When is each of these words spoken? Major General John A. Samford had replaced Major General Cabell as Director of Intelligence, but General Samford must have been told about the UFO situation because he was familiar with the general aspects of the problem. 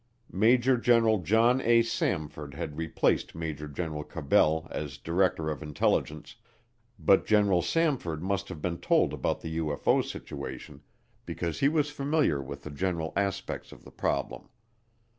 Major 0.33 0.77
General 0.77 1.19
John 1.19 1.61
A. 1.61 1.83
Samford 1.83 2.55
had 2.55 2.75
replaced 2.75 3.35
Major 3.35 3.67
General 3.67 4.03
Cabell 4.03 4.67
as 4.71 4.97
Director 4.97 5.51
of 5.51 5.61
Intelligence, 5.61 6.37
but 6.97 7.23
General 7.27 7.61
Samford 7.61 8.19
must 8.23 8.49
have 8.49 8.63
been 8.63 8.79
told 8.79 9.13
about 9.13 9.41
the 9.41 9.59
UFO 9.59 10.03
situation 10.03 10.81
because 11.27 11.59
he 11.59 11.69
was 11.69 11.91
familiar 11.91 12.41
with 12.41 12.63
the 12.63 12.71
general 12.71 13.13
aspects 13.15 13.71
of 13.71 13.83
the 13.83 13.91
problem. 13.91 14.49